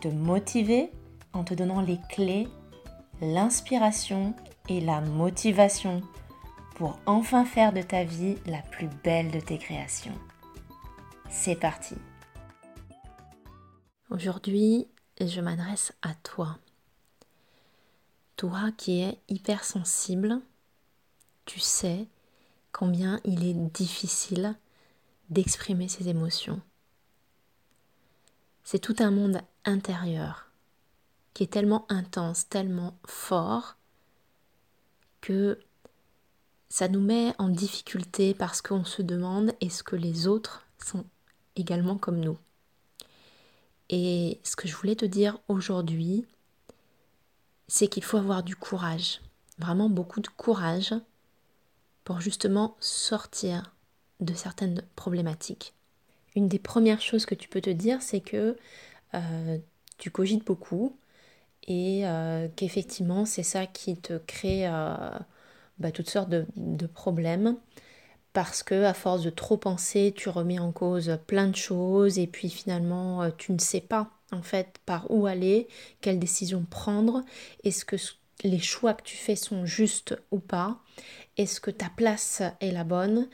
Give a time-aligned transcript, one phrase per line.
[0.00, 0.90] te motiver
[1.32, 2.48] en te donnant les clés,
[3.20, 4.34] l'inspiration
[4.68, 6.02] et la motivation
[6.76, 10.14] pour enfin faire de ta vie la plus belle de tes créations.
[11.28, 11.96] C'est parti
[14.10, 14.88] Aujourd'hui,
[15.20, 16.58] je m'adresse à toi.
[18.36, 20.40] Toi qui es hypersensible,
[21.44, 22.06] tu sais
[22.72, 24.54] combien il est difficile
[25.28, 26.62] d'exprimer ses émotions.
[28.70, 30.50] C'est tout un monde intérieur
[31.32, 33.78] qui est tellement intense, tellement fort,
[35.22, 35.58] que
[36.68, 41.06] ça nous met en difficulté parce qu'on se demande est-ce que les autres sont
[41.56, 42.36] également comme nous?
[43.88, 46.26] Et ce que je voulais te dire aujourd'hui,
[47.68, 49.22] c'est qu'il faut avoir du courage,
[49.56, 50.92] vraiment beaucoup de courage
[52.04, 53.74] pour justement sortir
[54.20, 55.72] de certaines problématiques.
[56.38, 58.56] Une des premières choses que tu peux te dire, c'est que
[59.14, 59.58] euh,
[59.96, 60.96] tu cogites beaucoup
[61.66, 65.10] et euh, qu'effectivement c'est ça qui te crée euh,
[65.80, 67.56] bah, toutes sortes de, problèmes.
[68.34, 72.28] Parce que à force de trop penser, tu remets en cause plein de choses et
[72.28, 75.66] puis finalement tu ne sais pas en fait par où aller,
[76.00, 77.24] quelle décision prendre,
[77.64, 77.96] est-ce que
[78.44, 80.78] les choix que tu fais sont justes ou pas,
[81.36, 83.28] est-ce que ta place est la bonne?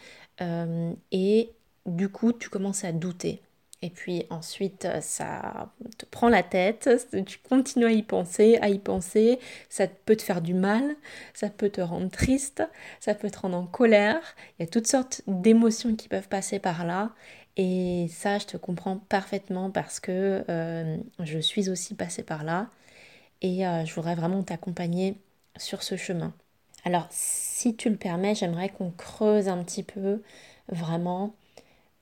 [1.13, 1.51] Et
[1.87, 3.43] du coup tu commences à douter.
[3.85, 6.89] Et puis ensuite, ça te prend la tête,
[7.27, 9.39] tu continues à y penser, à y penser,
[9.69, 10.97] ça peut te faire du mal,
[11.35, 12.63] ça peut te rendre triste,
[12.99, 14.23] ça peut te rendre en colère.
[14.59, 17.11] Il y a toutes sortes d'émotions qui peuvent passer par là.
[17.59, 22.71] Et ça, je te comprends parfaitement parce que euh, je suis aussi passée par là.
[23.43, 25.19] Et euh, je voudrais vraiment t'accompagner
[25.59, 26.33] sur ce chemin.
[26.85, 30.23] Alors, si tu le permets, j'aimerais qu'on creuse un petit peu
[30.69, 31.35] vraiment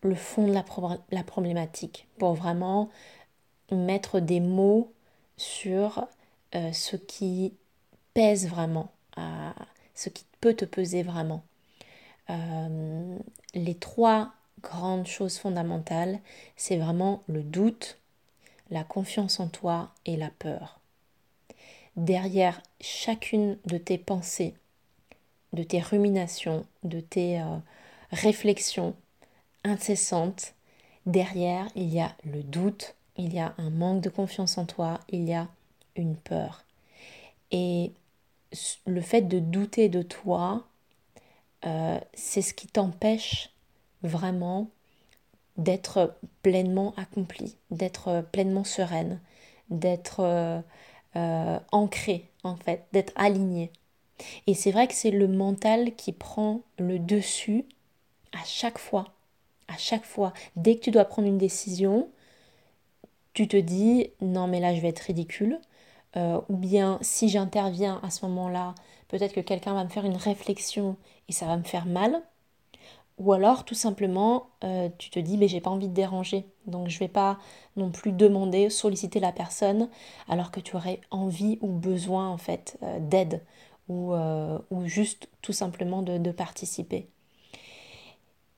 [0.03, 2.91] le fond de la, problématique pour vraiment
[3.71, 4.93] mettre des mots
[5.37, 6.07] sur
[6.55, 7.55] euh, ce qui
[8.15, 8.91] pèse vraiment,
[9.95, 11.45] ce qui peut te peser vraiment.
[12.31, 13.19] Euh,
[13.55, 16.21] les trois grandes choses fondamentales,
[16.57, 17.99] c'est vraiment le doute,
[18.71, 20.81] la confiance en toi et la peur.
[21.97, 24.55] Derrière chacune de tes pensées,
[25.53, 27.59] de tes ruminations, de tes euh,
[28.13, 28.95] réflexions,
[29.65, 30.55] incessante.
[31.07, 35.01] Derrière, il y a le doute, il y a un manque de confiance en toi,
[35.09, 35.49] il y a
[35.97, 36.65] une peur.
[37.51, 37.93] Et
[38.87, 40.67] le fait de douter de toi,
[41.65, 43.51] euh, c'est ce qui t'empêche
[44.03, 44.71] vraiment
[45.57, 49.21] d'être pleinement accompli, d'être pleinement sereine,
[49.71, 50.61] d'être euh,
[51.17, 53.71] euh, ancrée en fait, d'être alignée.
[54.47, 57.65] Et c'est vrai que c'est le mental qui prend le dessus
[58.33, 59.13] à chaque fois
[59.73, 62.09] à chaque fois, dès que tu dois prendre une décision,
[63.33, 65.59] tu te dis non mais là je vais être ridicule.
[66.17, 68.75] Euh, ou bien si j'interviens à ce moment-là,
[69.09, 70.97] peut-être que quelqu'un va me faire une réflexion
[71.29, 72.23] et ça va me faire mal.
[73.19, 76.47] Ou alors tout simplement euh, tu te dis mais j'ai pas envie de déranger.
[76.67, 77.39] Donc je vais pas
[77.77, 79.89] non plus demander, solliciter la personne
[80.29, 83.43] alors que tu aurais envie ou besoin en fait euh, d'aide
[83.89, 84.15] ou,
[84.71, 87.09] ou, juste tout simplement de participer.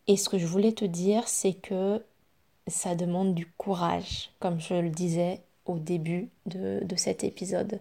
[0.06, 2.02] Et ce que je voulais te dire, c'est que
[2.66, 7.80] ça demande du courage, comme je le disais au début de, cet épisode.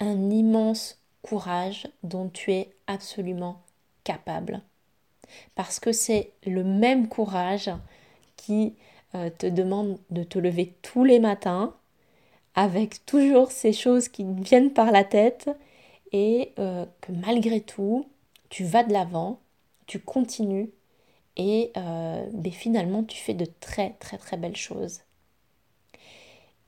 [0.00, 3.62] Un immense courage dont tu es absolument
[4.04, 4.62] capable.
[5.54, 7.70] Parce que c'est le même courage
[8.36, 8.74] qui
[9.14, 11.74] euh, te demande de te lever tous les matins
[12.54, 15.50] avec toujours ces choses qui viennent par la tête
[16.12, 18.06] et euh, que malgré tout,
[18.48, 19.40] tu vas de l'avant,
[19.86, 20.70] tu continues
[21.38, 25.00] et euh, finalement tu fais de très très très belles choses.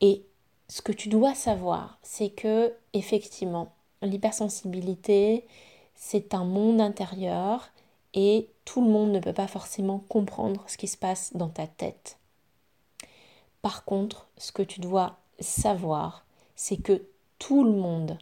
[0.00, 0.24] Et
[0.68, 5.46] ce que tu dois savoir, c'est que effectivement, l'hypersensibilité,
[5.94, 7.70] c'est un monde intérieur
[8.14, 11.66] et tout le monde ne peut pas forcément comprendre ce qui se passe dans ta
[11.66, 12.18] tête.
[13.62, 16.24] Par contre, ce que tu dois savoir,
[16.56, 17.02] c'est que
[17.38, 18.16] tout le monde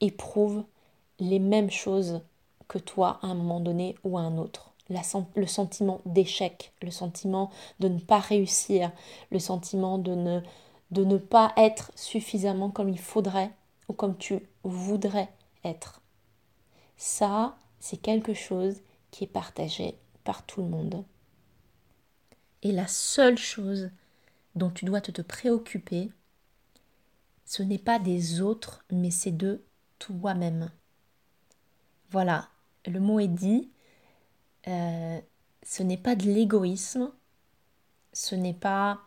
[0.00, 0.64] éprouve
[1.18, 2.20] les mêmes choses
[2.68, 7.50] que toi à un moment donné ou à un autre le sentiment d'échec, le sentiment
[7.78, 8.92] de ne pas réussir,
[9.30, 10.40] le sentiment de ne
[10.90, 13.52] de ne pas être suffisamment comme il faudrait
[13.88, 15.28] ou comme tu voudrais
[15.64, 16.02] être.
[16.96, 21.04] Ça, c'est quelque chose qui est partagé par tout le monde.
[22.62, 23.90] Et la seule chose
[24.54, 26.10] dont tu dois te, préoccuper,
[27.46, 29.62] ce n'est pas des autres, mais c'est de
[29.98, 30.70] toi-même.
[32.10, 32.48] Voilà,
[32.86, 33.70] le mot est dit.
[34.68, 35.20] Euh,
[35.62, 37.10] ce n'est pas de l'égoïsme,
[38.12, 39.00] ce n'est pas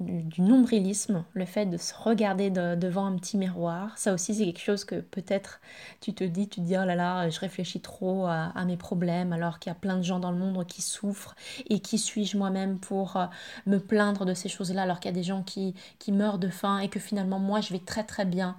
[0.00, 3.96] du nombrilisme, le fait de se regarder devant un petit miroir.
[3.96, 5.60] Ça aussi, c'est quelque chose que peut-être
[6.00, 9.32] tu te dis, tu te dis, oh là là, je réfléchis trop à, mes problèmes,
[9.32, 11.34] alors qu'il y a plein de gens dans le monde qui souffrent.
[11.70, 13.26] Et qui suis-je moi-même pour euh,
[13.64, 16.48] me plaindre de ces choses-là, alors qu'il y a des gens qui, qui meurent de
[16.50, 18.56] faim et que finalement, moi, je vais très très bien.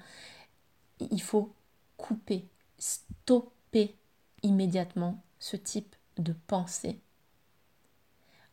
[1.00, 1.54] Il faut
[1.98, 2.46] couper,
[2.80, 3.96] stopper
[4.42, 7.00] immédiatement ce type de pensée.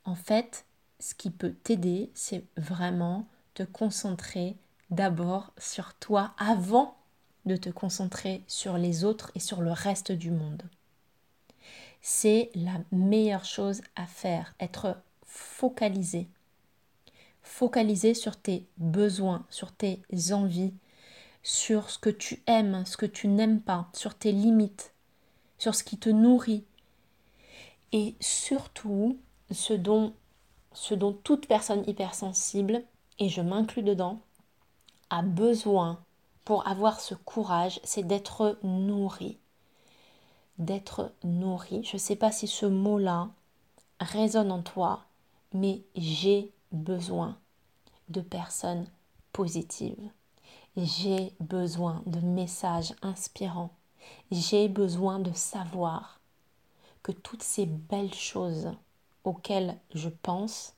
[0.04, 0.66] En fait,
[1.00, 4.56] ce qui peut t'aider, c'est vraiment te concentrer
[4.90, 6.96] d'abord sur toi avant
[7.46, 10.62] de te concentrer sur les autres et sur le reste du monde.
[12.00, 16.28] C'est la meilleure chose à faire, être focalisé.
[17.42, 20.02] Focalisé sur tes besoins, sur tes
[20.32, 20.74] envies,
[21.42, 24.92] sur ce que tu aimes, ce que tu n'aimes pas, sur tes limites,
[25.58, 26.64] sur ce qui te nourrit.
[27.94, 29.16] Et surtout,
[29.50, 30.12] ce dont
[30.74, 32.82] ce dont toute personne hypersensible,
[33.20, 34.18] et je m'inclus dedans,
[35.08, 36.00] a besoin
[36.44, 39.38] pour avoir ce courage, c'est d'être nourri.
[40.58, 41.84] D'être nourri.
[41.84, 43.30] Je ne sais pas si ce mot-là
[44.00, 45.04] résonne en toi,
[45.52, 47.38] mais j'ai besoin
[48.08, 48.86] de personnes
[49.32, 50.10] positives.
[50.76, 53.70] J'ai besoin de messages inspirants.
[54.32, 56.18] J'ai besoin de savoir
[57.04, 58.72] que toutes ces belles choses
[59.22, 60.74] auxquelles je pense,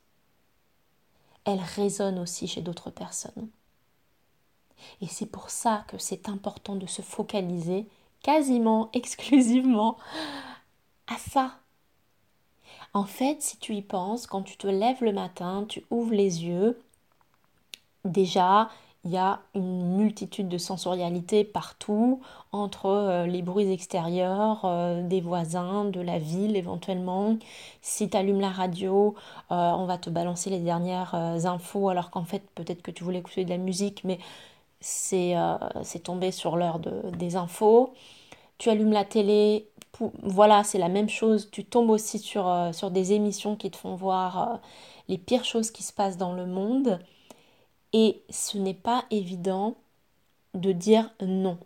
[1.45, 3.49] elles résonnent aussi chez d'autres personnes.
[5.01, 7.87] Et c'est pour ça que c'est important de se focaliser
[8.23, 9.97] quasiment exclusivement
[11.07, 11.61] à ça.
[12.93, 16.45] En fait, si tu y penses, quand tu te lèves le matin, tu ouvres les
[16.45, 16.83] yeux,
[18.05, 18.69] déjà,
[19.07, 22.21] il y a une multitude de sensorialités partout,
[22.51, 27.37] entre euh, les bruits extérieurs, euh, des voisins, de la ville éventuellement.
[27.83, 29.15] Si tu allumes la radio,
[29.53, 33.21] euh, on va te balancer les dernières infos, alors qu'en fait peut-être que tu voulais
[33.21, 34.19] écouter de la musique, mais
[34.81, 35.37] c'est
[36.03, 37.95] tombé sur l'heure de, des infos.
[38.59, 39.69] Tu allumes la télé,
[40.23, 41.49] voilà, c'est la même chose.
[41.53, 44.61] Tu tombes aussi sur des émissions qui te font voir
[45.09, 46.99] les pires choses qui se passent dans le monde.
[47.93, 49.77] Et ce n'est pas évident
[50.55, 51.59] de dire non.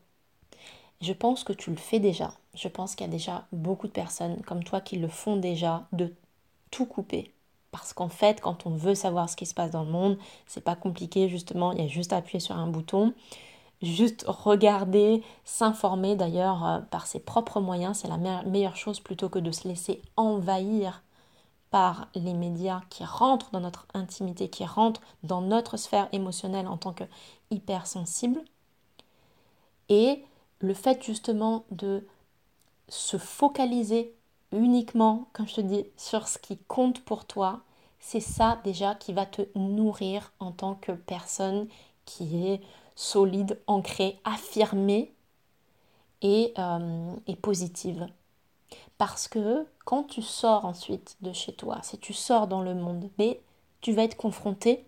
[1.01, 2.35] Je pense que tu le fais déjà.
[2.55, 5.87] Je pense qu'il y a déjà beaucoup de personnes comme toi qui le font déjà
[5.93, 6.13] de
[6.71, 7.33] tout couper.
[7.73, 10.65] Parce qu'en fait, quand on veut savoir ce qui se passe dans le monde, c'est
[10.65, 13.15] pas compliqué justement, il y a juste à appuyer sur un bouton,
[13.81, 19.39] juste regarder, s'informer d'ailleurs euh, par ses propres moyens, c'est la meilleure chose plutôt que
[19.39, 21.03] de se laisser envahir
[21.71, 26.77] par les médias qui rentrent dans notre intimité, qui rentrent dans notre sphère émotionnelle en
[26.77, 27.05] tant que
[27.51, 28.43] hypersensible.
[29.89, 30.25] Et
[30.61, 32.07] le fait justement de
[32.89, 34.15] se focaliser
[34.53, 37.61] uniquement, comme je te dis, sur ce qui compte pour toi,
[38.01, 41.69] c'est ça déjà qui va te nourrir en tant que personne
[42.05, 42.61] qui est
[42.97, 45.13] solide, ancrée, affirmée
[46.23, 48.09] et, euh, et positive.
[49.01, 53.09] Parce que quand tu sors ensuite de chez toi, si tu sors dans le monde,
[53.19, 53.41] mais
[53.81, 54.85] tu vas être confronté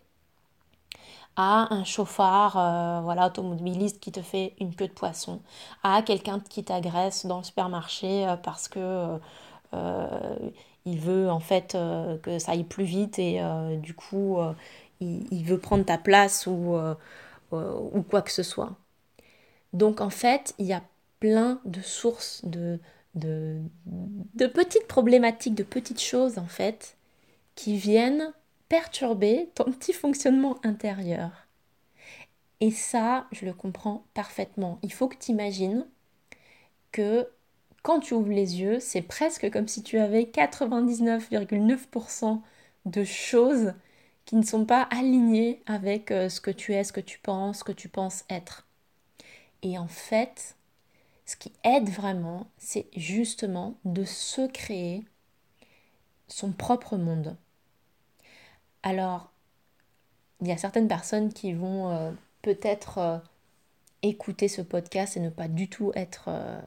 [1.34, 5.40] à un chauffard euh, voilà automobiliste qui te fait une queue de poisson,
[5.82, 9.18] à quelqu'un qui t'agresse dans le supermarché euh, parce que
[9.72, 10.36] euh,
[10.84, 11.74] il veut en fait
[12.22, 13.40] que ça aille plus vite et
[13.78, 14.36] du coup
[15.00, 16.76] il, il, veut prendre ta place ou,
[17.50, 18.72] ou quoi que ce soit.
[19.72, 20.82] Donc en fait, il y a
[21.18, 22.78] plein de sources de,
[23.14, 23.60] de,
[24.54, 26.96] petites problématiques, de petites choses en fait,
[27.54, 28.32] qui viennent
[28.68, 31.30] perturber ton petit fonctionnement intérieur.
[32.60, 34.78] Et ça, je le comprends parfaitement.
[34.82, 35.86] Il faut que tu imagines
[36.92, 37.28] que
[37.82, 42.40] quand tu ouvres les yeux, c'est presque comme si tu avais 99,9%
[42.86, 43.74] de choses
[44.24, 47.58] qui ne sont pas alignées avec euh, ce que tu es, ce que tu penses,
[47.58, 48.66] ce que tu penses être.
[49.62, 50.56] Et en fait,
[51.32, 55.02] ce qui aide vraiment, c'est justement de se créer
[56.28, 57.36] son propre monde.
[58.82, 59.32] Alors,
[60.42, 62.10] il y a certaines personnes qui vont euh,
[62.42, 63.18] peut-être euh,
[64.02, 66.60] écouter ce podcast et ne pas du tout être euh,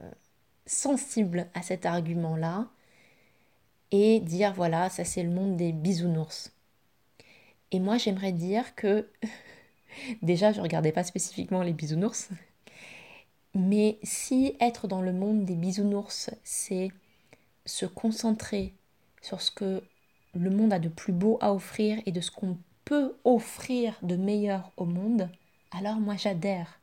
[0.66, 2.68] sensibles à cet argument-là
[3.92, 6.52] et dire voilà, ça c'est le monde des bisounours.
[7.72, 9.08] Et moi j'aimerais dire que
[10.22, 12.30] Déjà, je ne regardais pas spécifiquement les bisounours.
[13.56, 16.90] Mais si être dans le monde des bisounours, c'est
[17.66, 18.74] se concentrer
[19.22, 19.82] sur ce que
[20.34, 24.18] le monde a de plus beau à offrir et de ce qu'on peut offrir de
[24.18, 25.30] meilleur au monde,
[25.72, 26.80] alors moi j'adhère.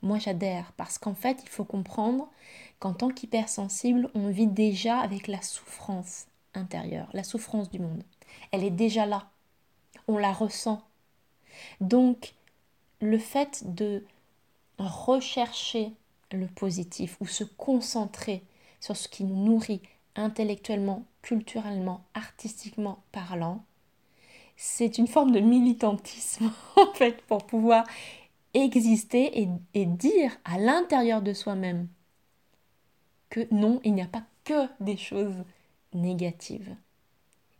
[0.00, 2.30] Moi j'adhère parce qu'en fait il faut comprendre
[2.78, 8.04] qu'en tant qu'hypersensible, on vit déjà avec la souffrance intérieure, la souffrance du monde.
[8.52, 9.30] Elle est déjà là.
[10.06, 10.80] On la ressent.
[11.80, 12.34] Donc
[13.00, 14.04] le fait de
[14.78, 15.92] rechercher
[16.32, 18.44] le positif ou se concentrer
[18.80, 19.82] sur ce qui nous nourrit
[20.14, 23.64] intellectuellement, culturellement, artistiquement parlant,
[24.56, 27.84] c'est une forme de militantisme en fait pour pouvoir
[28.54, 31.88] exister et, dire à l'intérieur de soi-même
[33.30, 35.44] que non, il n'y a pas que des choses
[35.94, 36.74] négatives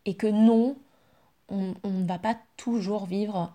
[0.07, 0.77] et que non,
[1.51, 3.55] on ne va pas toujours vivre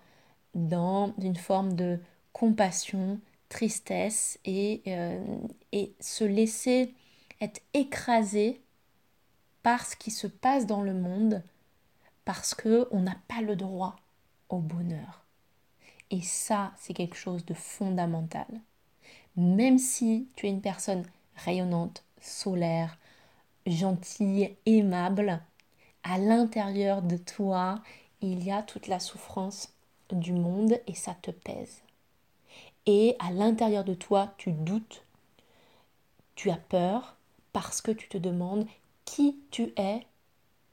[0.54, 1.98] dans une forme de
[2.32, 5.38] compassion, tristesse et, euh,
[5.72, 6.92] et se laisser
[7.40, 8.60] être écrasé
[9.62, 11.42] par ce qui se passe dans le monde
[12.24, 13.96] parce que on n'a pas le droit
[14.48, 15.24] au bonheur.
[16.10, 18.46] Et ça, c'est quelque chose de fondamental.
[19.36, 21.04] Même si tu es une personne
[21.36, 22.98] rayonnante, solaire,
[23.66, 25.40] gentille, aimable,
[26.02, 27.82] à l'intérieur de toi,
[28.20, 29.72] il y a toute la souffrance
[30.12, 31.83] du monde et ça te pèse.
[32.86, 35.04] Et à l'intérieur de toi, tu doutes,
[36.34, 37.16] tu as peur
[37.52, 38.66] parce que tu te demandes
[39.04, 40.06] qui tu es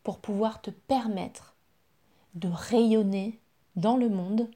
[0.04, 1.54] pour pouvoir te permettre
[2.34, 3.40] de rayonner
[3.76, 4.50] dans le monde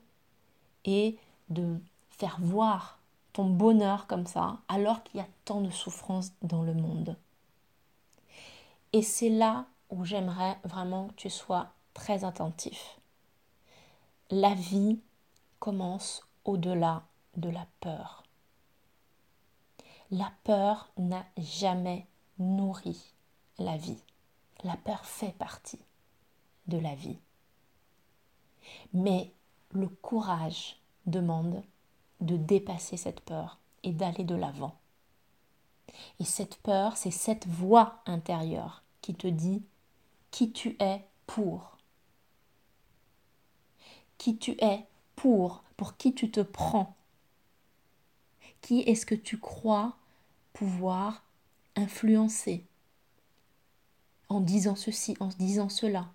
[0.86, 1.18] et
[1.50, 3.00] de faire voir
[3.34, 7.18] ton bonheur comme ça alors qu'il y a tant de souffrance dans le monde.
[8.94, 12.98] Et c'est là où j'aimerais vraiment que tu sois très attentif.
[14.30, 15.00] La vie
[15.60, 17.04] commence au-delà
[17.38, 18.24] de la peur.
[20.12, 23.14] La peur n'a jamais nourri
[23.58, 24.02] la vie.
[24.64, 25.80] La peur fait partie
[26.68, 27.20] de la vie.
[28.94, 29.32] Mais
[29.72, 31.64] le courage demande
[32.22, 34.76] de dépasser cette peur et d'aller de l'avant.
[36.20, 39.64] Et cette peur, c'est cette voix intérieure qui te dit
[40.32, 41.78] qui tu es pour.
[44.18, 46.95] Qui tu es pour, pour qui tu te prends.
[48.66, 49.96] Qui est-ce que tu crois
[50.52, 51.24] pouvoir
[51.76, 52.66] influencer
[54.28, 56.12] en disant ceci, en disant cela?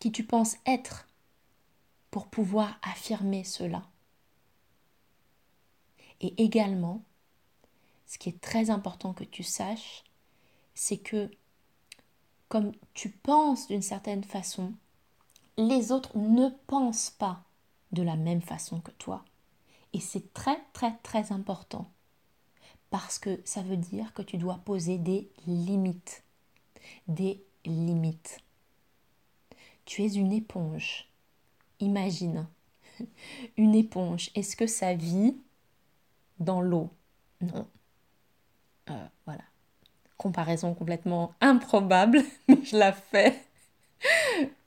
[0.00, 1.06] Qui tu penses être
[2.10, 3.84] pour pouvoir affirmer cela?
[6.20, 7.04] Et également,
[8.04, 10.02] ce qui est très important que tu saches,
[10.74, 11.30] c'est que
[12.48, 14.74] comme tu penses d'une certaine façon,
[15.56, 17.44] les autres ne pensent pas
[17.92, 19.24] de la même façon que toi.
[19.92, 21.90] Et c'est très très très important
[22.90, 26.24] parce que ça veut dire que tu dois poser des limites.
[27.08, 28.38] Des limites.
[29.84, 31.08] Tu es une éponge.
[31.78, 32.46] Imagine,
[33.56, 35.36] une éponge, est-ce que ça vit
[36.38, 36.90] dans l'eau?
[37.40, 37.66] Non.
[38.90, 39.44] Euh, voilà.
[40.18, 43.42] Comparaison complètement improbable, mais je la fais.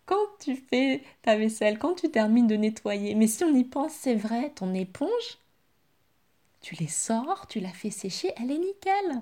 [0.06, 3.94] Quand tu fais ta vaisselle, quand tu termines de nettoyer, mais si on y pense,
[3.94, 5.38] c'est vrai, ton éponge,
[6.62, 9.22] tu les sors, tu la fais sécher, elle est nickel.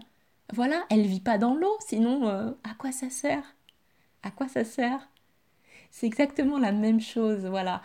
[0.53, 3.55] Voilà, elle vit pas dans l'eau, sinon euh, à quoi ça sert?
[4.23, 5.07] À quoi ça sert?
[5.91, 7.81] C'est exactement la même chose, voilà.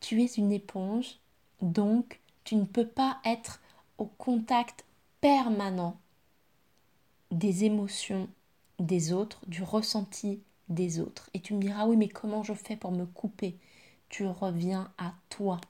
[0.00, 1.18] Tu es une éponge,
[1.60, 3.60] donc tu ne peux pas être
[3.98, 4.84] au contact
[5.20, 5.96] permanent
[7.30, 8.28] des émotions
[8.78, 10.42] des autres, du ressenti
[10.72, 11.30] des autres.
[11.34, 13.56] Et tu me diras, oui, mais comment je fais pour me couper?
[14.08, 15.60] Tu reviens à toi.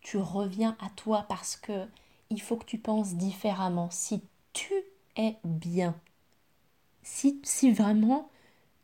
[0.00, 1.86] Tu reviens à toi parce que
[2.30, 3.90] il faut que tu penses différemment.
[3.90, 4.72] Si tu
[5.16, 5.94] es bien,
[7.02, 8.30] si, si vraiment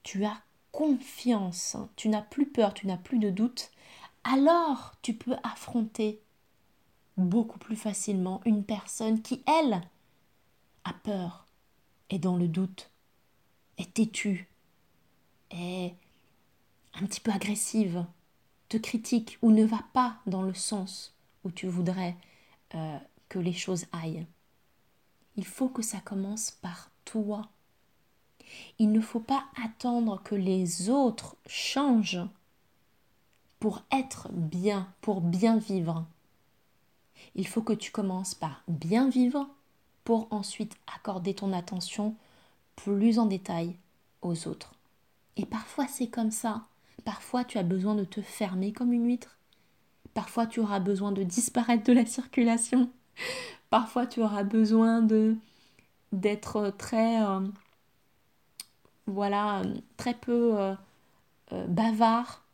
[0.02, 0.40] tu as
[0.72, 3.70] confiance, tu n'as plus peur, tu n'as plus de doute,
[4.24, 6.20] alors tu peux affronter
[7.16, 9.82] beaucoup plus facilement une personne qui, elle,
[10.84, 11.46] a peur,
[12.08, 12.89] est dans le doute,
[13.80, 14.48] est têtue,
[15.50, 15.94] est
[16.94, 18.04] un petit peu agressive,
[18.68, 22.16] te critique ou ne va pas dans le sens où tu voudrais
[22.74, 24.26] euh, que les choses aillent.
[25.36, 27.48] Il faut que ça commence par toi.
[28.78, 32.26] Il ne faut pas attendre que les autres changent
[33.58, 36.06] pour être bien, pour bien vivre.
[37.34, 39.48] Il faut que tu commences par bien vivre
[40.04, 42.16] pour ensuite accorder ton attention
[42.84, 43.76] plus en détail
[44.22, 44.74] aux autres.
[45.36, 46.66] Et parfois c'est comme ça.
[47.04, 49.38] Parfois tu as besoin de te fermer comme une huître
[50.14, 52.90] Parfois, tu auras besoin de disparaître de la circulation.
[53.70, 55.36] Parfois, tu auras besoin de
[56.12, 57.46] d'être très, euh,
[59.06, 59.62] voilà,
[59.96, 60.74] très peu euh,
[61.52, 62.44] euh, bavard.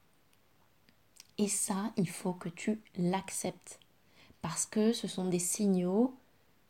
[1.38, 3.80] Et ça, il faut que tu l'acceptes.
[4.42, 6.14] Parce que ce sont des signaux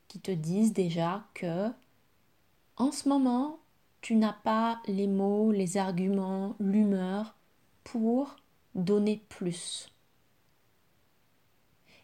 [0.06, 1.68] qui te disent déjà que
[2.76, 3.58] en ce moment,
[4.00, 7.34] tu n'as pas les mots, les arguments, l'humeur
[7.84, 8.36] pour
[8.74, 9.88] donner plus.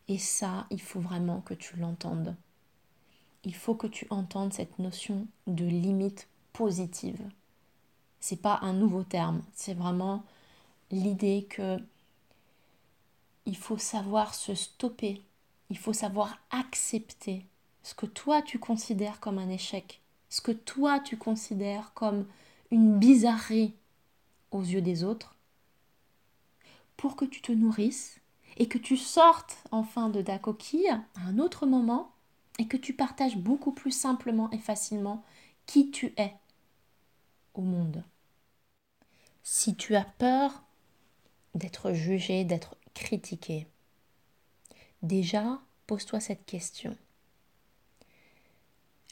[0.08, 2.34] Et ça, il faut vraiment que tu l'entendes.
[3.44, 7.20] Il faut que tu entendes cette notion de limite positive.
[8.20, 10.24] C'est pas un nouveau terme, c'est vraiment
[10.90, 11.78] l'idée que
[13.46, 15.22] il faut savoir se stopper,
[15.70, 17.46] il faut savoir accepter
[17.82, 20.01] ce que toi tu considères comme un échec,
[20.32, 22.26] ce que toi tu considères comme
[22.70, 23.74] une bizarrerie
[24.50, 25.36] aux yeux des autres,
[26.96, 28.18] pour que tu te nourrisses
[28.56, 32.12] et que tu sortes enfin de ta coquille à un autre moment
[32.58, 35.22] et que tu partages beaucoup plus simplement et facilement
[35.66, 36.32] qui tu es
[37.52, 38.02] au monde.
[39.42, 40.62] Si tu as peur
[41.54, 43.66] d'être jugé, d'être critiqué,
[45.02, 46.96] déjà pose-toi cette question.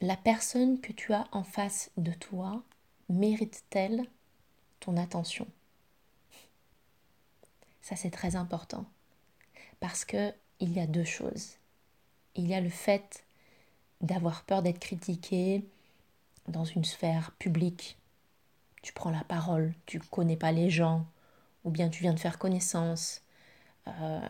[0.02, 2.62] La personne que tu as en face de toi
[3.10, 4.06] mérite-t-elle
[4.80, 5.46] ton attention?
[7.82, 8.86] Ça c'est très important
[9.78, 11.56] parce que il y a deux choses.
[12.34, 13.24] Il y a le fait
[14.00, 15.64] d'avoir peur d'être critiqué
[16.48, 17.98] dans une sphère publique.
[18.82, 21.04] Tu prends la parole, tu connais pas les gens,
[21.64, 23.20] ou bien tu viens de faire connaissance.
[23.88, 24.28] Euh,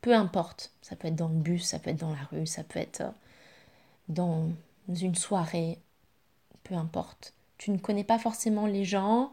[0.00, 2.64] peu importe, ça peut être dans le bus, ça peut être dans la rue, ça
[2.64, 3.02] peut être
[4.12, 4.48] dans
[4.88, 5.78] une soirée,
[6.64, 7.34] peu importe.
[7.58, 9.32] Tu ne connais pas forcément les gens,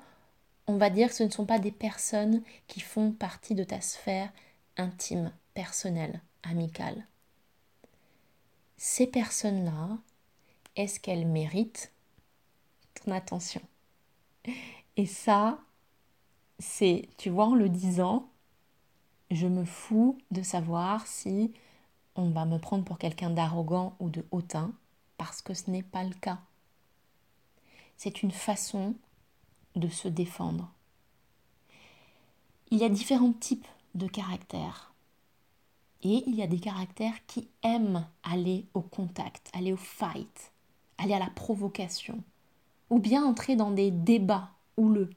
[0.67, 3.81] on va dire que ce ne sont pas des personnes qui font partie de ta
[3.81, 4.31] sphère
[4.77, 7.05] intime, personnelle, amicale.
[8.77, 9.97] Ces personnes-là,
[10.75, 11.91] est-ce qu'elles méritent
[12.93, 13.61] ton attention?
[14.95, 15.59] Et ça,
[16.59, 18.29] c'est, tu vois, en le disant,
[19.31, 21.53] je me fous de savoir si
[22.19, 24.71] on va me prendre pour quelqu'un d'arrogant ou de hautain,
[25.17, 26.39] parce que ce n'est pas le cas.
[27.97, 28.95] C'est une façon
[29.75, 30.71] de se défendre.
[32.71, 34.93] Il y a différents types de caractères.
[36.01, 40.53] Et il y a des caractères qui aiment aller au contact, aller au fight,
[40.97, 42.23] aller à la provocation,
[42.89, 45.09] ou bien entrer dans des débats houleux.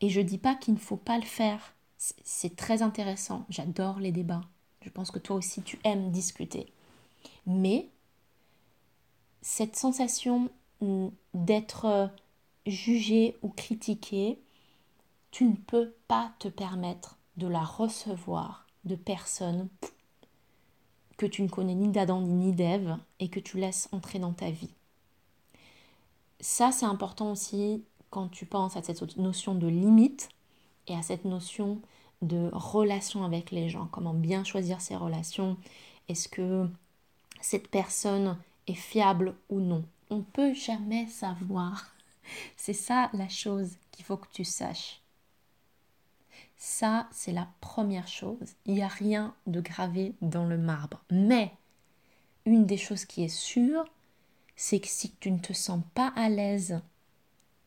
[0.00, 1.74] Et je dis pas qu'il ne faut pas le faire.
[1.96, 3.44] C'est très intéressant.
[3.48, 4.42] J'adore les débats.
[4.88, 6.72] Je pense que toi aussi tu aimes discuter.
[7.46, 7.90] Mais
[9.42, 10.48] cette sensation
[10.80, 12.10] mm, d'être
[12.64, 14.38] jugé ou critiqué,
[15.30, 19.68] tu ne peux pas te permettre de la recevoir de personnes
[21.18, 24.50] que tu ne connais ni d'Adam ni d'Ève et que tu laisses entrer dans ta
[24.50, 24.72] vie.
[26.40, 30.30] Ça, c'est important aussi quand tu penses à cette notion de limite
[30.86, 31.82] et à cette notion
[32.22, 33.88] de relation avec les gens.
[33.90, 35.56] Comment bien choisir ses relations
[36.08, 36.68] Est-ce que
[37.40, 41.92] cette personne est fiable ou non On ne peut jamais savoir.
[42.56, 45.00] C'est ça la chose qu'il faut que tu saches.
[46.60, 48.54] Ça, c'est la première chose.
[48.66, 51.00] Il n'y a rien de gravé dans le marbre.
[51.08, 51.52] Mais
[52.46, 53.84] une des choses qui est sûre,
[54.56, 56.80] c'est que si tu ne te sens pas à l'aise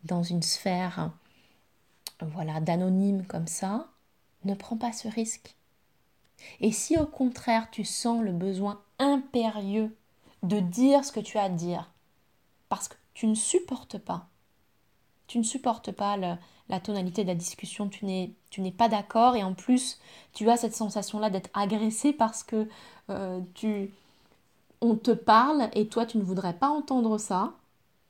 [0.03, 1.11] dans une sphère
[2.21, 3.87] voilà, d'anonyme comme ça,
[4.45, 5.55] ne prends pas ce risque.
[6.59, 9.95] Et si au contraire tu sens le besoin impérieux
[10.43, 11.91] de dire ce que tu as à dire,
[12.69, 14.27] parce que tu ne supportes pas,
[15.27, 19.35] tu ne supportes pas la tonalité de la discussion, tu n'es, tu n'es pas d'accord
[19.35, 19.99] et en plus
[20.33, 22.67] tu as cette sensation-là d'être agressé parce que
[23.09, 23.93] euh, tu,
[24.81, 27.53] on te parle et toi tu ne voudrais pas entendre ça,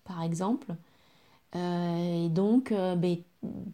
[0.03, 0.75] par exemple.
[1.55, 3.17] Euh, et donc euh, ben,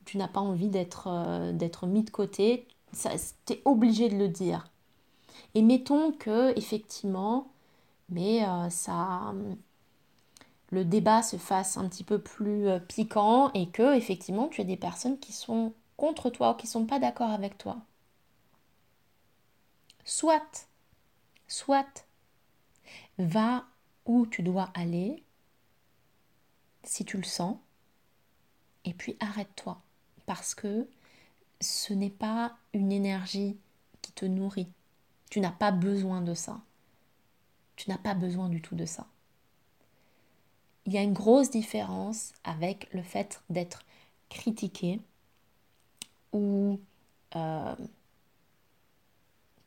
[0.06, 4.72] tu n'as pas envie d'être, d'être mis de côté, tu es obligé de le dire.
[5.56, 7.52] Et mettons que effectivement,
[8.10, 9.34] mais ça
[10.70, 14.66] le débat se fasse un petit peu plus euh, piquant et que effectivement tu as
[14.66, 17.78] des personnes qui sont contre toi ou qui sont pas d'accord avec toi.
[20.04, 20.68] Soit,
[21.48, 22.06] soit,
[23.18, 23.66] va
[24.06, 25.24] où tu dois aller
[26.84, 27.58] si tu le sens
[28.88, 29.80] et puis arrête-toi
[30.26, 30.90] parce que
[31.62, 33.56] ce n'est pas une énergie
[34.02, 34.68] qui te nourrit.
[35.30, 36.60] Tu n'as pas besoin de ça.
[37.76, 39.06] Tu n'as pas besoin du tout de ça
[40.88, 43.84] il y a une grosse différence avec le fait d'être
[44.30, 45.02] critiqué
[46.32, 46.80] ou
[47.36, 47.76] euh,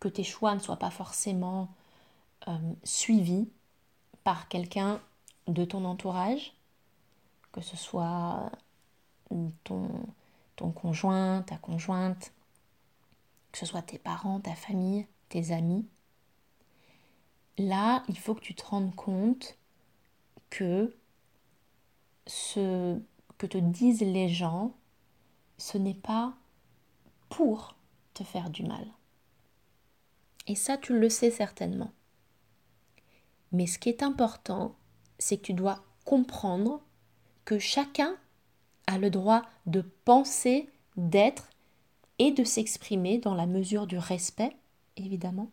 [0.00, 1.68] que tes choix ne soient pas forcément
[2.48, 3.46] euh, suivis
[4.24, 4.98] par quelqu'un
[5.46, 6.54] de ton entourage,
[7.52, 8.50] que ce soit
[9.64, 9.88] ton,
[10.56, 12.32] ton conjoint, ta conjointe,
[13.52, 15.86] que ce soit tes parents, ta famille, tes amis.
[17.58, 19.58] Là, il faut que tu te rendes compte
[20.50, 20.94] que
[22.26, 22.98] ce
[23.38, 24.74] que te disent les gens,
[25.58, 26.34] ce n'est pas
[27.28, 27.76] pour
[28.14, 28.86] te faire du mal.
[30.46, 31.92] Et ça, tu le sais certainement.
[33.52, 34.76] Mais ce qui est important,
[35.18, 36.82] c'est que tu dois comprendre
[37.44, 38.16] que chacun
[38.86, 41.48] a le droit de penser, d'être
[42.18, 44.56] et de s'exprimer dans la mesure du respect,
[44.96, 45.50] évidemment.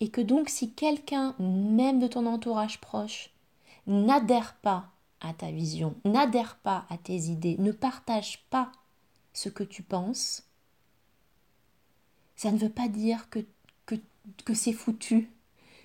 [0.00, 3.30] Et que donc si quelqu'un, même de ton entourage proche,
[3.86, 8.72] n'adhère pas à ta vision, n'adhère pas à tes idées, ne partage pas
[9.32, 10.44] ce que tu penses,
[12.36, 13.44] ça ne veut pas dire que,
[14.54, 15.30] c'est foutu,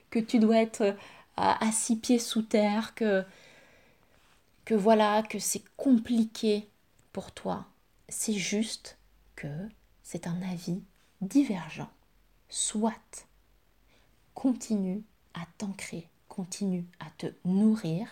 [0.09, 0.95] que tu dois être
[1.35, 3.23] à, à six pieds sous terre, que,
[4.67, 6.69] que voilà, que c'est compliqué
[7.13, 7.67] pour toi.
[8.09, 8.97] C'est juste
[9.37, 9.47] que
[10.03, 10.83] c'est un avis
[11.21, 11.89] divergent.
[12.49, 13.29] Soit
[14.33, 18.09] continue à t'ancrer, continue à te nourrir,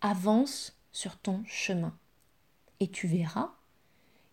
[0.00, 1.96] avance sur ton chemin.
[2.80, 3.52] Et tu verras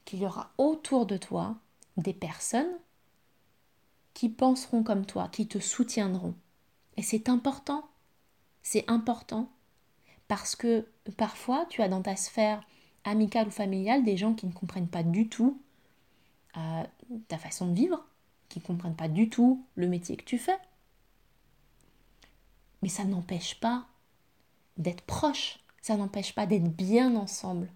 [0.06, 1.56] qu'il y aura autour de toi
[1.98, 2.80] des personnes
[4.16, 6.34] qui penseront comme toi, qui te soutiendront.
[6.98, 7.88] Et c'est important.
[8.64, 9.52] C'est important
[10.30, 10.88] parce que
[11.18, 12.64] parfois tu as dans ta sphère
[13.04, 15.60] amicale ou familiale des gens qui ne comprennent pas du tout
[16.56, 16.84] euh,
[17.28, 18.06] ta façon de vivre,
[18.48, 20.58] qui ne comprennent pas du tout le métier que tu fais.
[22.82, 23.88] Mais ça n'empêche pas
[24.78, 27.70] d'être proche, ça n'empêche pas d'être bien ensemble.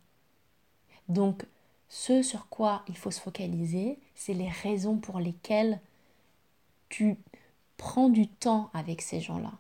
[1.10, 1.46] Donc,
[1.90, 5.82] ce sur quoi il faut se focaliser, c'est les raisons pour lesquelles
[6.90, 7.18] tu
[7.78, 9.54] prends du temps avec ces gens-là.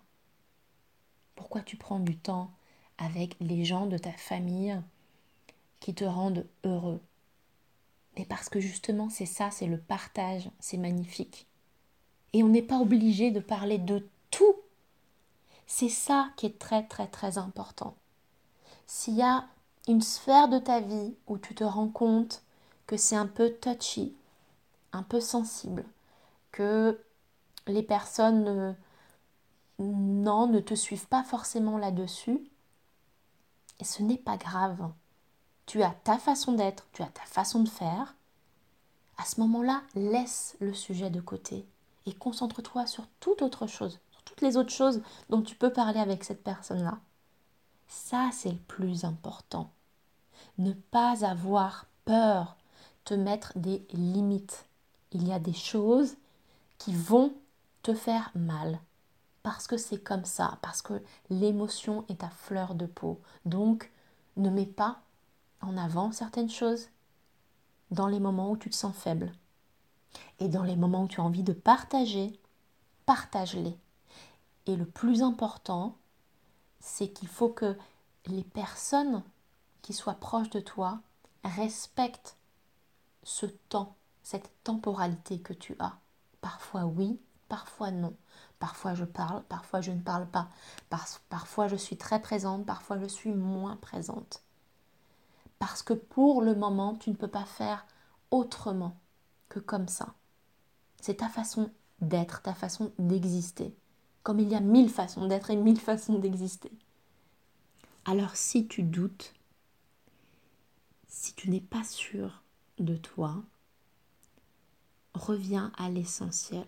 [1.36, 2.52] Pourquoi tu prends du temps
[3.04, 4.80] avec les gens de ta famille
[5.80, 7.02] qui te rendent heureux
[8.18, 11.48] Mais parce que justement, c'est ça, c'est le partage, c'est magnifique.
[12.34, 14.56] Et on n'est pas obligé de parler de tout.
[15.68, 17.96] C'est ça qui est très très très important.
[18.88, 19.46] S'il y a
[19.88, 22.44] une sphère de ta vie où tu te rends compte
[22.88, 24.16] que c'est un peu touchy,
[24.92, 25.86] un peu sensible,
[26.52, 27.00] que
[27.68, 28.76] les personnes
[29.80, 32.39] non, ne te suivent pas forcément là-dessus,
[33.80, 34.92] et ce n'est pas grave.
[35.66, 38.16] Tu as ta façon d'être, tu as ta façon de faire.
[39.18, 41.66] À ce moment-là, laisse le sujet de côté
[42.06, 46.00] et concentre-toi sur toute autre chose, sur toutes les autres choses dont tu peux parler
[46.00, 47.00] avec cette personne-là.
[47.88, 49.72] Ça, c'est le plus important.
[50.58, 52.58] Ne pas avoir peur,
[53.06, 54.66] te mettre des limites.
[55.12, 56.16] Il y a des choses
[56.78, 57.34] qui vont
[57.84, 58.80] te faire mal,
[59.44, 63.22] parce que c'est comme ça, parce que l'émotion est à fleur de peau.
[63.46, 63.92] Donc,
[64.38, 65.02] ne mets pas
[65.62, 66.88] en avant certaines choses
[67.92, 69.32] dans les moments où tu te sens faible.
[70.40, 72.40] Et dans les moments où tu as envie de partager,
[73.06, 73.78] partage-les.
[74.66, 75.96] Et le plus important,
[76.80, 77.78] c'est qu'il faut que
[78.28, 79.24] les personnes
[79.82, 81.02] qui soient proches de toi
[81.44, 82.38] respectent
[83.24, 85.98] ce temps, cette temporalité que tu as.
[86.42, 87.20] Parfois oui,
[87.54, 88.16] parfois non.
[88.58, 90.50] Parfois je parle, parfois je ne parle pas.
[91.30, 94.42] parfois je suis très présente, parfois je suis moins présente.
[95.60, 97.86] Parce que pour le moment, tu ne peux pas faire
[98.32, 98.98] autrement
[99.50, 100.16] que comme ça.
[101.00, 101.70] C'est ta façon
[102.02, 103.78] d'être, ta façon d'exister.
[104.24, 106.72] Comme il y a mille façons d'être et mille façons d'exister.
[108.06, 109.32] Alors si tu doutes,
[111.08, 112.42] si tu n'es pas sûr
[112.80, 113.44] de toi,
[115.13, 116.66] reviens à l'essentiel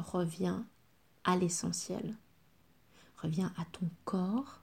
[0.00, 0.66] reviens
[1.24, 2.16] à l'essentiel.
[3.16, 4.62] Reviens à ton corps.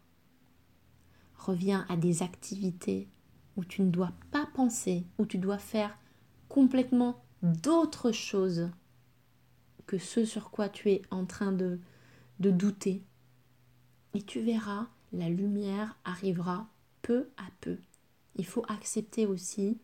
[1.38, 3.08] Reviens à des activités
[3.56, 5.98] où tu ne dois pas penser, où tu dois faire
[6.50, 8.70] complètement d'autres choses
[9.86, 11.80] que ce sur quoi tu es en train de,
[12.40, 13.04] de douter.
[14.14, 16.68] Et tu verras, la lumière arrivera
[17.02, 17.78] peu à peu.
[18.36, 19.78] Il faut accepter aussi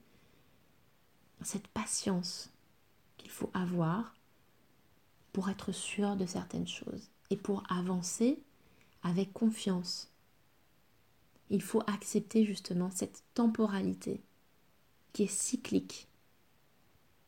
[1.42, 2.52] cette patience
[3.18, 4.14] qu'il faut avoir
[5.34, 8.42] pour être sûr de certaines choses et pour avancer
[9.02, 10.12] avec confiance.
[11.50, 14.22] Il faut accepter justement cette temporalité
[15.12, 16.08] qui est cyclique,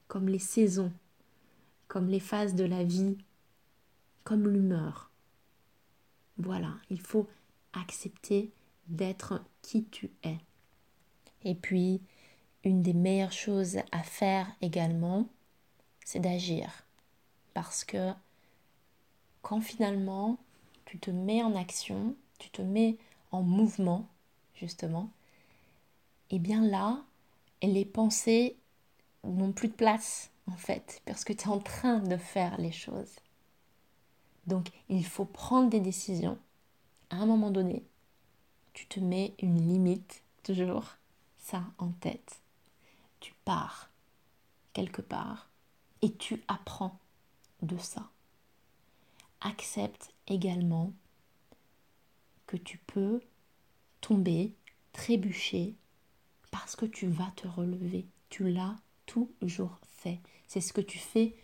[0.08, 0.94] comme les saisons,
[1.88, 3.18] comme les phases de la vie,
[4.24, 5.12] comme l'humeur.
[6.38, 7.28] Voilà, il faut
[7.74, 8.52] accepter
[8.88, 10.38] d'être qui tu es.
[11.44, 12.02] Et puis,
[12.64, 15.30] une des meilleures choses à faire également,
[16.04, 16.85] c'est d'agir
[17.56, 18.14] parce que
[19.42, 20.38] quand finalement
[20.84, 22.98] tu te mets en action, tu te mets
[23.32, 24.08] en mouvement,
[24.54, 25.10] justement,
[26.30, 27.02] et eh bien là,
[27.64, 28.58] les pensées
[29.24, 32.72] n'ont plus de place, en fait, parce que tu es en train de faire les
[32.72, 33.16] choses.
[34.48, 36.38] Donc, il faut prendre des décisions.
[37.10, 37.84] À un moment donné,
[38.74, 40.98] tu te mets une limite, toujours
[41.38, 42.42] ça en tête.
[43.20, 43.90] Tu pars
[44.74, 45.50] quelque part
[46.02, 47.00] et tu apprends
[47.62, 48.10] de ça.
[49.42, 50.94] Accepte également
[52.48, 53.22] que tu peux
[54.02, 54.54] tomber,
[54.94, 55.76] trébucher,
[56.52, 58.06] parce que tu vas te relever.
[58.30, 60.20] Tu l'as toujours fait.
[60.48, 61.36] C'est ce que tu fais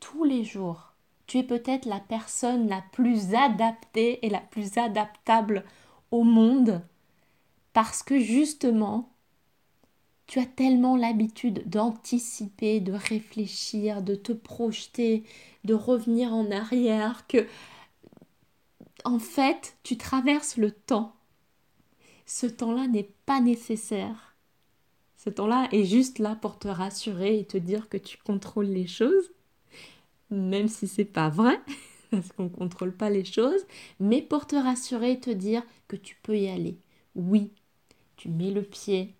[0.00, 0.94] tous les jours.
[1.26, 5.64] Tu es peut-être la personne la plus adaptée et la plus adaptable
[6.10, 6.82] au monde
[7.72, 9.10] parce que justement,
[10.30, 15.24] tu as tellement l'habitude d'anticiper, de réfléchir, de te projeter,
[15.64, 17.48] de revenir en arrière que
[19.04, 21.16] en fait, tu traverses le temps.
[22.26, 24.36] Ce temps-là n'est pas nécessaire.
[25.16, 28.86] Ce temps-là est juste là pour te rassurer et te dire que tu contrôles les
[28.86, 29.32] choses,
[30.30, 31.60] même si c'est pas vrai,
[32.12, 33.66] parce qu'on ne contrôle pas les choses,
[33.98, 36.78] mais pour te rassurer et te dire que tu peux y aller.
[37.16, 37.50] Oui,
[38.14, 39.16] tu mets le pied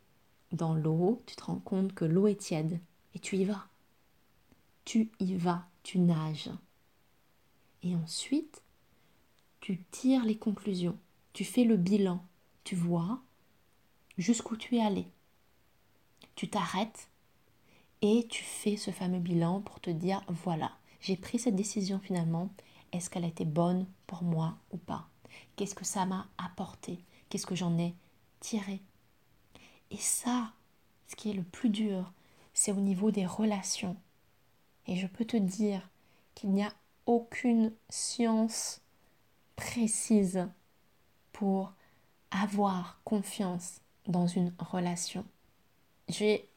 [0.53, 2.81] dans l'eau, tu te rends compte que l'eau est tiède
[3.15, 3.67] et tu y vas.
[4.85, 6.51] Tu y vas, tu nages.
[7.83, 8.63] Et ensuite,
[9.61, 10.99] tu tires les conclusions,
[11.33, 12.25] tu fais le bilan,
[12.65, 13.21] tu vois
[14.19, 15.07] jusqu'où tu es allé.
[16.35, 17.09] Tu t'arrêtes
[18.03, 22.51] et tu fais ce fameux bilan pour te dire voilà, j'ai pris cette décision finalement,
[22.93, 25.09] est-ce qu'elle a été bonne pour moi ou pas?
[25.57, 26.99] Qu'est-ce que ça m'a apporté?
[27.29, 27.95] Qu'est-ce que j'en ai
[28.41, 28.83] tiré
[29.91, 30.53] Et ça,
[31.09, 32.13] ce qui est le plus dur,
[32.55, 33.97] c'est au niveau des relations.
[34.87, 35.89] Et je peux te dire
[36.35, 36.73] qu'il n'y a
[37.07, 38.81] aucune science
[39.57, 40.49] précise
[41.33, 41.73] pour
[42.31, 45.25] avoir confiance dans une relation
[46.11, 46.49] j'ai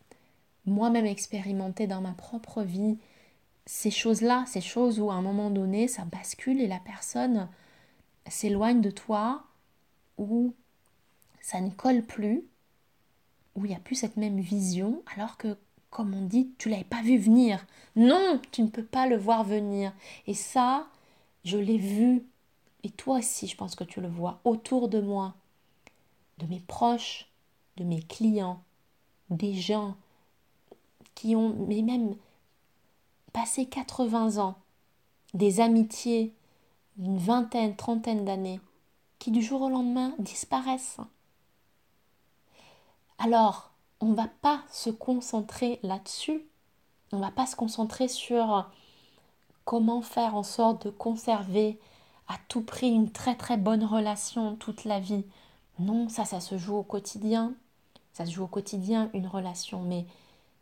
[0.65, 2.97] moi-même expérimenté dans ma propre vie
[3.65, 7.47] ces choses-là, ces choses où à un moment donné ça bascule et la personne
[8.27, 9.43] s'éloigne de toi,
[10.17, 10.53] où
[11.41, 12.43] ça ne colle plus,
[13.55, 15.57] où il n'y a plus cette même vision, alors que,
[15.89, 17.65] comme on dit, tu l'avais pas vu venir.
[17.95, 19.93] Non, tu ne peux pas le voir venir.
[20.27, 20.87] Et ça,
[21.45, 22.23] je l'ai vu,
[22.83, 25.35] et toi aussi, je pense que tu le vois, autour de moi,
[26.39, 27.27] de mes proches,
[27.77, 28.61] de mes clients,
[29.29, 29.95] des gens
[31.15, 32.15] qui ont mais même
[33.31, 34.55] passé 80 ans,
[35.33, 36.33] des amitiés
[36.97, 38.59] d'une vingtaine, trentaine d'années,
[39.19, 40.97] qui du jour au lendemain disparaissent.
[43.19, 46.45] Alors, on ne va pas se concentrer là-dessus,
[47.11, 48.69] on ne va pas se concentrer sur
[49.65, 51.79] comment faire en sorte de conserver
[52.27, 55.25] à tout prix une très très bonne relation toute la vie.
[55.79, 57.53] Non, ça, ça se joue au quotidien.
[58.13, 60.05] Ça se joue au quotidien, une relation, mais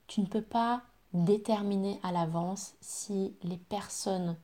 [0.08, 0.82] tu ne peux pas
[1.14, 4.38] déterminer à l'avance si les personnes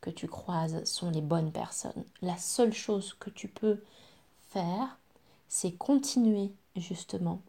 [0.00, 2.04] que tu croises sont les bonnes personnes.
[2.22, 3.82] La seule chose que tu peux
[4.50, 4.98] faire,
[5.48, 7.40] c'est continuer justement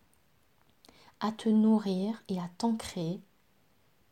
[1.24, 3.22] à te nourrir et à t'ancrer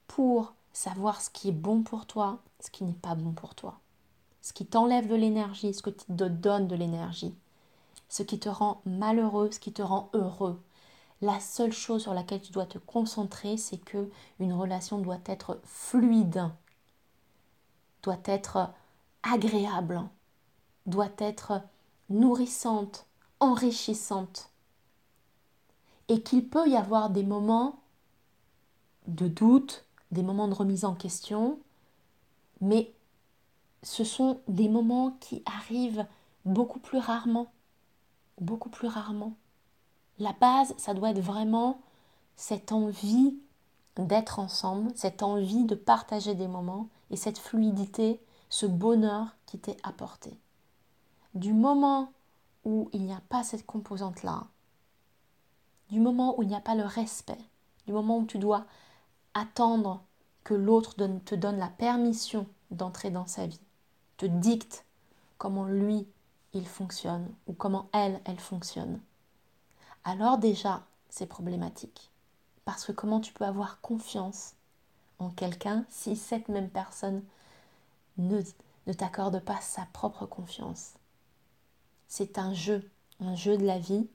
[0.07, 3.79] pour savoir ce qui est bon pour toi, ce qui n'est pas bon pour toi.
[4.41, 7.35] Ce qui t'enlève de l'énergie, ce qui te donne de l'énergie.
[8.07, 10.61] Ce qui te rend malheureux, ce qui te rend heureux.
[11.21, 15.59] La seule chose sur laquelle tu dois te concentrer, c'est que une relation doit être
[15.65, 16.49] fluide,
[18.03, 18.69] doit être
[19.21, 20.01] agréable,
[20.85, 21.61] doit être
[22.09, 23.05] nourrissante,
[23.41, 24.50] enrichissante.
[26.11, 27.79] Et qu'il peut y avoir des moments
[29.07, 31.57] de doute, des moments de remise en question,
[32.59, 32.93] mais
[33.81, 36.05] ce sont des moments qui arrivent
[36.43, 37.47] beaucoup plus rarement,
[38.41, 39.35] beaucoup plus rarement.
[40.19, 41.79] La base, ça doit être vraiment
[42.35, 43.37] cette envie
[43.95, 48.19] d'être ensemble, cette envie de partager des moments et cette fluidité,
[48.49, 50.37] ce bonheur qui t'est apporté.
[51.35, 52.11] Du moment
[52.65, 54.43] où il n'y a pas cette composante-là,
[55.91, 57.37] du moment où il n'y a pas le respect,
[57.85, 58.65] du moment où tu dois
[59.33, 60.01] attendre
[60.43, 63.61] que l'autre te donne la permission d'entrer dans sa vie,
[64.17, 64.85] te dicte
[65.37, 66.07] comment lui
[66.53, 68.99] il fonctionne ou comment elle elle fonctionne
[70.03, 72.09] alors déjà, c'est problématique.
[72.65, 74.53] Parce que comment tu peux avoir confiance
[75.19, 77.23] en quelqu'un si cette même personne
[78.17, 78.41] ne,
[78.87, 80.93] ne t'accorde pas sa propre confiance?
[82.07, 84.07] C'est un jeu, un jeu de la vie,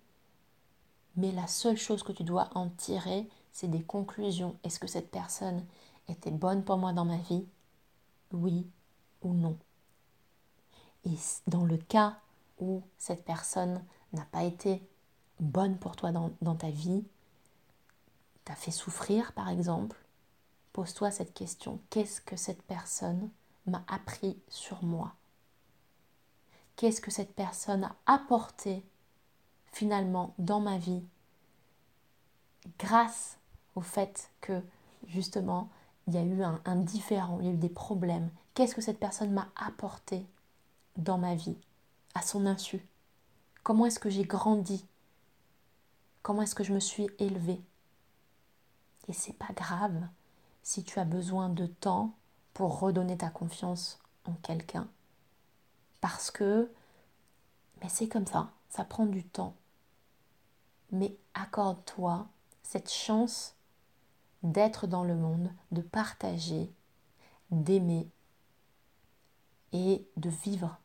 [1.17, 4.57] mais la seule chose que tu dois en tirer, c'est des conclusions.
[4.65, 5.65] Est-ce que cette personne
[6.09, 7.47] était bonne pour moi dans ma vie?
[8.33, 8.67] Oui
[9.23, 9.57] ou non.
[11.05, 12.19] Et dans le cas
[12.59, 14.83] où cette personne n'a pas été
[15.41, 17.05] bonne pour toi dans, ta vie,
[18.45, 19.97] t'a fait souffrir par exemple,
[20.73, 21.81] pose-toi cette question.
[21.91, 23.31] Qu'est-ce que cette personne
[23.67, 25.15] m'a appris sur moi?
[26.77, 28.85] Qu'est-ce que cette personne a apporté
[29.73, 31.03] finalement dans ma vie
[32.79, 33.39] grâce
[33.75, 34.63] au fait que
[35.07, 35.69] justement
[36.07, 38.31] il y a eu un, différent, il y a eu des problèmes.
[38.55, 40.25] Qu'est-ce que cette personne m'a apporté
[40.97, 41.57] dans ma vie,
[42.15, 42.87] à son insu?
[43.65, 44.87] Comment est-ce que j'ai grandi?
[46.23, 47.61] Comment est-ce que je me suis élevée?
[49.09, 50.07] Et c'est pas grave
[50.63, 52.15] si tu as besoin de temps
[52.55, 54.89] pour redonner ta confiance en quelqu'un.
[56.01, 56.71] Parce que,
[57.83, 59.55] mais c'est comme ça, ça prend du temps.
[60.91, 62.29] Mais accorde-toi
[62.63, 63.55] cette chance
[64.43, 66.73] d'être dans le monde, de partager,
[67.51, 68.09] d'aimer
[69.73, 70.79] et de vivre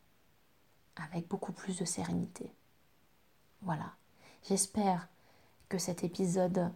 [0.96, 2.52] avec beaucoup plus de sérénité.
[3.62, 3.94] Voilà.
[4.48, 5.08] J'espère
[5.68, 6.72] que cet épisode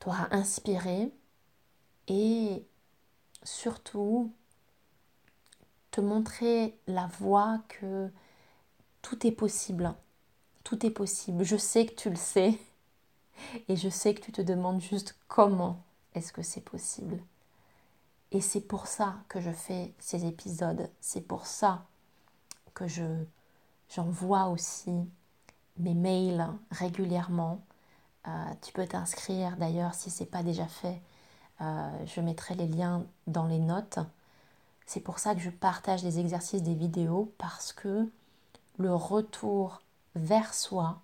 [0.00, 1.12] t'aura inspiré
[2.08, 2.66] et
[3.42, 4.32] surtout
[5.90, 8.10] te montrer la voie que
[9.06, 9.94] tout est possible.
[10.64, 11.44] Tout est possible.
[11.44, 12.58] Je sais que tu le sais
[13.68, 15.80] et je sais que tu te demandes juste comment
[16.14, 17.20] est-ce que c'est possible.
[18.32, 20.90] Et c'est pour ça que je fais ces épisodes.
[21.00, 21.86] C'est pour ça
[22.74, 23.04] que je
[23.94, 24.90] j'envoie aussi
[25.78, 27.60] mes mails régulièrement.
[28.26, 31.00] Euh, tu peux t'inscrire d'ailleurs si ce n'est pas déjà fait.
[31.60, 34.00] Euh, je mettrai les liens dans les notes.
[34.84, 38.10] C'est pour ça que je partage des exercices, des vidéos, parce que
[38.78, 39.82] le retour
[40.14, 41.00] vers soi,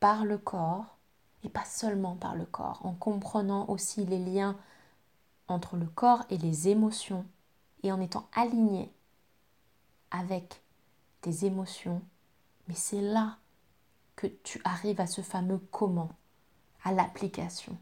[0.00, 0.96] par le corps,
[1.44, 4.56] et pas seulement par le corps, en comprenant aussi les liens
[5.48, 7.26] entre le corps et les émotions,
[7.82, 8.92] et en étant aligné
[10.10, 10.62] avec
[11.20, 12.02] tes émotions,
[12.68, 13.38] mais c'est là
[14.16, 16.10] que tu arrives à ce fameux comment,
[16.84, 17.76] à l'application.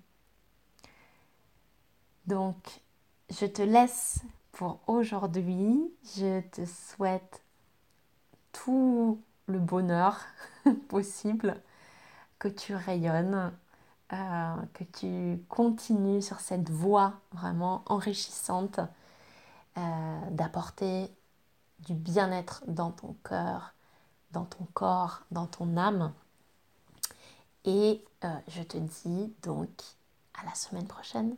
[2.27, 2.81] Donc,
[3.29, 4.21] je te laisse
[4.53, 5.93] pour aujourd'hui.
[6.17, 7.43] Je te souhaite
[8.53, 10.19] tout le bonheur
[10.89, 11.61] possible,
[12.39, 13.53] que tu rayonnes,
[14.13, 18.81] euh, que tu continues sur cette voie vraiment enrichissante
[19.79, 21.13] euh, d'apporter
[21.81, 23.75] du bien-être dans ton cœur,
[24.33, 26.13] dans ton corps, dans ton âme.
[27.65, 29.71] Et euh, je te dis donc
[30.35, 31.37] à la semaine prochaine.